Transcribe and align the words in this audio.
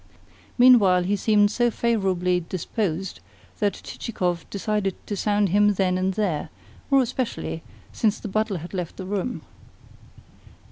Meanwhile 0.57 1.03
he 1.03 1.15
seemed 1.15 1.51
so 1.51 1.69
favourably 1.69 2.39
disposed 2.39 3.19
that 3.59 3.79
Chichikov 3.83 4.49
decided 4.49 4.95
to 5.05 5.15
sound 5.15 5.49
him 5.49 5.75
then 5.75 5.95
and 5.95 6.15
there, 6.15 6.49
more 6.89 7.03
especially 7.03 7.61
since 7.93 8.17
the 8.19 8.27
butler 8.27 8.57
had 8.57 8.73
left 8.73 8.97
the 8.97 9.05
room. 9.05 9.43